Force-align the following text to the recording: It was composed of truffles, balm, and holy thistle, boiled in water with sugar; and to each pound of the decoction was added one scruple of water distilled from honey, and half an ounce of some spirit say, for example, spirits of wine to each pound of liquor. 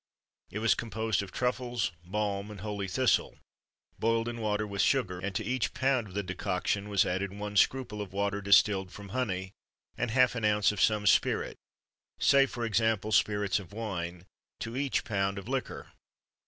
It 0.49 0.57
was 0.57 0.73
composed 0.73 1.21
of 1.21 1.31
truffles, 1.31 1.91
balm, 2.03 2.49
and 2.49 2.61
holy 2.61 2.87
thistle, 2.87 3.37
boiled 3.99 4.27
in 4.27 4.41
water 4.41 4.65
with 4.65 4.81
sugar; 4.81 5.19
and 5.19 5.35
to 5.35 5.43
each 5.43 5.75
pound 5.75 6.07
of 6.07 6.13
the 6.15 6.23
decoction 6.23 6.89
was 6.89 7.05
added 7.05 7.31
one 7.31 7.55
scruple 7.55 8.01
of 8.01 8.11
water 8.11 8.41
distilled 8.41 8.91
from 8.91 9.09
honey, 9.09 9.51
and 9.95 10.09
half 10.09 10.33
an 10.33 10.43
ounce 10.43 10.71
of 10.71 10.81
some 10.81 11.05
spirit 11.05 11.55
say, 12.17 12.47
for 12.47 12.65
example, 12.65 13.11
spirits 13.11 13.59
of 13.59 13.73
wine 13.73 14.25
to 14.59 14.75
each 14.75 15.03
pound 15.03 15.37
of 15.37 15.47
liquor. 15.47 15.89